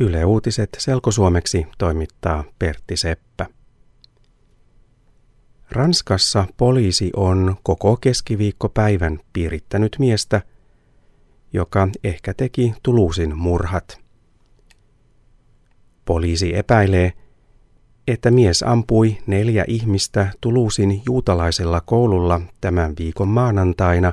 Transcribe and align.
Yle 0.00 0.24
Uutiset 0.24 0.70
selkosuomeksi 0.78 1.66
toimittaa 1.78 2.44
Pertti 2.58 2.96
Seppä. 2.96 3.46
Ranskassa 5.70 6.46
poliisi 6.56 7.10
on 7.16 7.56
koko 7.62 7.96
keskiviikkopäivän 7.96 9.20
piirittänyt 9.32 9.96
miestä, 9.98 10.42
joka 11.52 11.88
ehkä 12.04 12.34
teki 12.34 12.74
Tuluusin 12.82 13.36
murhat. 13.36 14.00
Poliisi 16.04 16.56
epäilee, 16.56 17.12
että 18.06 18.30
mies 18.30 18.62
ampui 18.62 19.18
neljä 19.26 19.64
ihmistä 19.68 20.28
Tuluusin 20.40 21.02
juutalaisella 21.06 21.80
koululla 21.80 22.40
tämän 22.60 22.94
viikon 22.98 23.28
maanantaina 23.28 24.12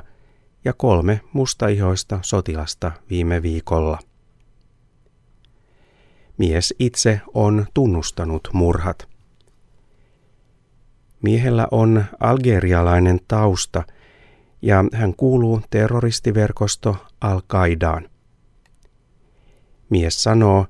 ja 0.64 0.72
kolme 0.72 1.20
mustaihoista 1.32 2.18
sotilasta 2.22 2.92
viime 3.10 3.42
viikolla. 3.42 3.98
Mies 6.38 6.74
itse 6.78 7.20
on 7.34 7.66
tunnustanut 7.74 8.48
murhat. 8.52 9.08
Miehellä 11.22 11.68
on 11.70 12.04
algerialainen 12.20 13.20
tausta 13.28 13.82
ja 14.62 14.84
hän 14.92 15.14
kuuluu 15.14 15.60
terroristiverkosto 15.70 16.96
Al-Qaidaan. 17.20 18.10
Mies 19.90 20.22
sanoo, 20.22 20.66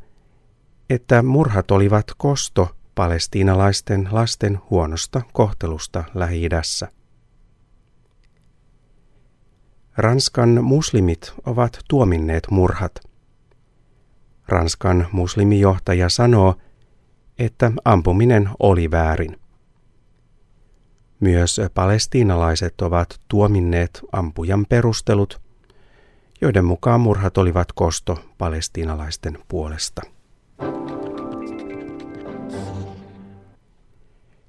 että 0.90 1.22
murhat 1.22 1.70
olivat 1.70 2.06
kosto 2.16 2.76
palestiinalaisten 2.94 4.08
lasten 4.10 4.58
huonosta 4.70 5.22
kohtelusta 5.32 6.04
lähi 6.14 6.48
-idässä. 6.48 6.88
Ranskan 9.96 10.64
muslimit 10.64 11.34
ovat 11.46 11.78
tuominneet 11.88 12.46
murhat. 12.50 13.15
Ranskan 14.48 15.06
muslimijohtaja 15.12 16.08
sanoo, 16.08 16.54
että 17.38 17.72
ampuminen 17.84 18.50
oli 18.58 18.90
väärin. 18.90 19.40
Myös 21.20 21.60
palestiinalaiset 21.74 22.80
ovat 22.80 23.20
tuominneet 23.28 24.00
ampujan 24.12 24.66
perustelut, 24.68 25.40
joiden 26.40 26.64
mukaan 26.64 27.00
murhat 27.00 27.38
olivat 27.38 27.72
kosto 27.72 28.18
palestiinalaisten 28.38 29.38
puolesta. 29.48 30.02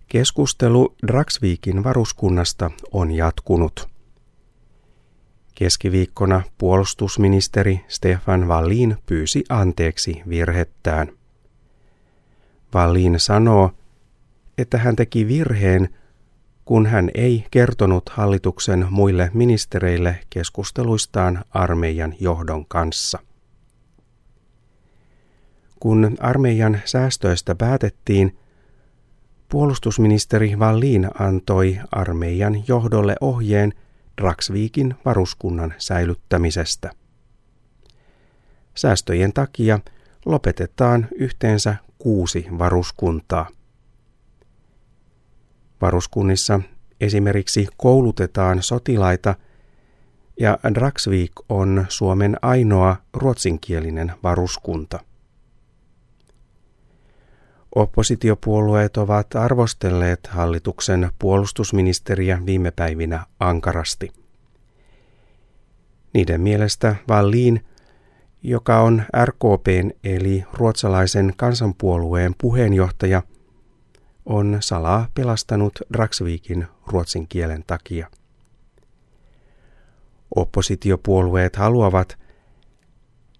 Keskustelu 0.07 0.95
Dragsvikin 1.07 1.83
varuskunnasta 1.83 2.71
on 2.91 3.11
jatkunut. 3.11 3.96
Keskiviikkona 5.58 6.41
puolustusministeri 6.58 7.86
Stefan 7.88 8.47
Wallin 8.47 8.97
pyysi 9.05 9.44
anteeksi 9.50 10.22
virhettään. 10.30 11.08
Wallin 12.75 13.19
sanoo, 13.19 13.72
että 14.58 14.77
hän 14.77 14.95
teki 14.95 15.27
virheen, 15.27 15.89
kun 16.66 16.86
hän 16.86 17.11
ei 17.16 17.45
kertonut 17.52 18.09
hallituksen 18.09 18.88
muille 18.89 19.31
ministereille 19.33 20.19
keskusteluistaan 20.30 21.44
armeijan 21.49 22.16
johdon 22.19 22.66
kanssa. 22.66 23.19
Kun 25.80 26.17
armeijan 26.19 26.81
säästöistä 26.86 27.55
päätettiin, 27.55 28.38
puolustusministeri 29.49 30.55
Wallin 30.55 31.09
antoi 31.19 31.80
armeijan 31.92 32.64
johdolle 32.67 33.16
ohjeen– 33.21 33.73
Draksviikin 34.21 34.95
varuskunnan 35.05 35.73
säilyttämisestä. 35.77 36.91
Säästöjen 38.75 39.33
takia 39.33 39.79
lopetetaan 40.25 41.07
yhteensä 41.15 41.75
kuusi 41.97 42.45
varuskuntaa. 42.57 43.47
Varuskunnissa 45.81 46.59
esimerkiksi 47.02 47.67
koulutetaan 47.77 48.64
sotilaita 48.64 49.36
ja 50.39 50.59
Draksvik 50.73 51.31
on 51.49 51.86
Suomen 51.89 52.37
ainoa 52.42 52.95
ruotsinkielinen 53.13 54.13
varuskunta. 54.23 54.99
Oppositiopuolueet 57.76 58.98
ovat 58.98 59.36
arvostelleet 59.36 60.28
hallituksen 60.28 61.10
puolustusministeriä 61.20 62.42
viime 62.45 62.72
päivinä 62.72 63.26
ankarasti. 63.39 64.11
Niiden 66.14 66.42
mielestä 66.42 66.95
Wallin, 67.10 67.66
joka 68.44 68.82
on 68.82 69.04
RKPn 69.26 69.92
eli 70.04 70.44
ruotsalaisen 70.54 71.33
kansanpuolueen 71.38 72.36
puheenjohtaja, 72.38 73.23
on 74.26 74.58
salaa 74.60 75.08
pelastanut 75.14 75.80
Draksvikin 75.94 76.67
ruotsin 76.88 77.28
kielen 77.28 77.64
takia. 77.67 78.08
Oppositiopuolueet 80.36 81.55
haluavat, 81.55 82.17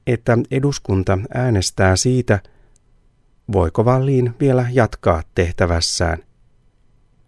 että 0.08 0.38
eduskunta 0.52 1.18
äänestää 1.34 1.96
siitä, 1.96 2.40
voiko 3.54 3.86
Valliin 3.86 4.36
vielä 4.40 4.66
jatkaa 4.72 5.24
tehtävässään. 5.36 6.24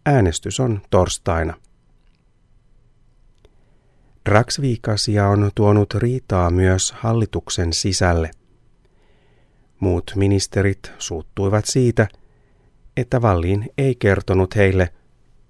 Äänestys 0.06 0.60
on 0.60 0.82
torstaina. 0.90 1.54
Draksviikasia 4.30 5.28
on 5.28 5.52
tuonut 5.56 5.94
riitaa 5.94 6.50
myös 6.50 6.92
hallituksen 6.92 7.74
sisälle. 7.74 8.32
Muut 9.80 10.12
ministerit 10.16 10.92
suuttuivat 10.98 11.66
siitä, 11.66 12.08
että 12.98 13.22
Valliin 13.22 13.70
ei 13.78 13.96
kertonut 13.96 14.56
heille, 14.56 14.94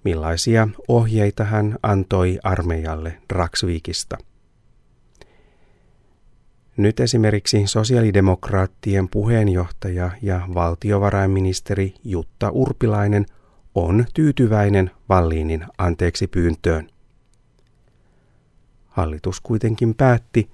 millaisia 0.03 0.67
ohjeita 0.87 1.43
hän 1.43 1.77
antoi 1.83 2.39
armeijalle 2.43 3.21
Draksviikista. 3.33 4.17
Nyt 6.79 6.99
esimerkiksi 6.99 7.67
sosiaalidemokraattien 7.67 9.09
puheenjohtaja 9.09 10.11
ja 10.21 10.41
valtiovarainministeri 10.53 11.93
Jutta 12.03 12.49
Urpilainen 12.49 13.25
on 13.75 14.05
tyytyväinen 14.13 14.91
Valliinin 15.09 15.65
anteeksi 15.77 16.27
pyyntöön. 16.27 16.89
Hallitus 18.85 19.41
kuitenkin 19.41 19.95
päätti, 19.95 20.49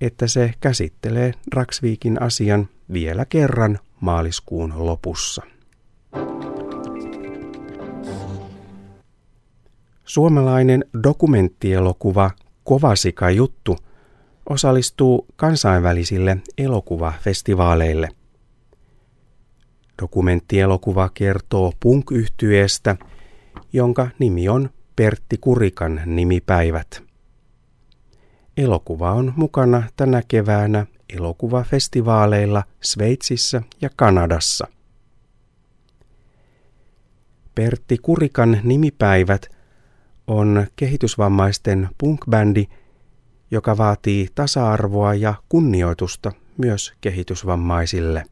että 0.00 0.26
se 0.26 0.54
käsittelee 0.60 1.32
Draksviikin 1.54 2.22
asian 2.22 2.68
vielä 2.92 3.24
kerran 3.24 3.78
maaliskuun 4.00 4.72
lopussa. 4.76 5.42
Suomalainen 10.04 10.84
dokumenttielokuva 11.02 12.30
Kovasika 12.64 13.30
juttu– 13.30 13.76
osallistuu 14.50 15.26
kansainvälisille 15.36 16.36
elokuvafestivaaleille. 16.58 18.08
Dokumenttielokuva 20.02 21.08
kertoo 21.14 21.72
punk 21.80 22.06
jonka 23.72 24.08
nimi 24.18 24.48
on 24.48 24.70
Pertti 24.96 25.38
Kurikan 25.38 26.02
nimipäivät. 26.06 27.02
Elokuva 28.56 29.12
on 29.12 29.32
mukana 29.36 29.82
tänä 29.96 30.22
keväänä 30.28 30.86
elokuvafestivaaleilla 31.16 32.64
Sveitsissä 32.82 33.62
ja 33.80 33.90
Kanadassa. 33.96 34.66
Pertti 37.54 37.98
Kurikan 37.98 38.60
nimipäivät 38.62 39.48
on 40.26 40.66
kehitysvammaisten 40.76 41.88
punkbändi– 41.98 42.66
joka 43.50 43.76
vaatii 43.76 44.28
tasa-arvoa 44.34 45.14
ja 45.14 45.34
kunnioitusta 45.48 46.32
myös 46.58 46.92
kehitysvammaisille. 47.00 48.24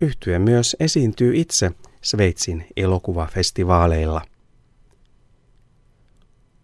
Yhtye 0.00 0.38
myös 0.38 0.76
esiintyy 0.80 1.36
itse 1.36 1.70
Sveitsin 2.02 2.66
elokuvafestivaaleilla. 2.76 4.22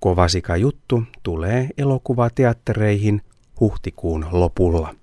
Kovasika 0.00 0.56
juttu 0.56 1.02
tulee 1.22 1.68
elokuvateattereihin 1.78 3.22
huhtikuun 3.60 4.26
lopulla. 4.32 4.94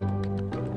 thank 0.00 0.54
you 0.54 0.75